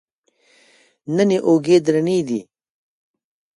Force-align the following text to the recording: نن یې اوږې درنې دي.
نن 1.15 1.29
یې 1.35 1.39
اوږې 1.47 1.77
درنې 1.85 2.19
دي. 2.27 2.39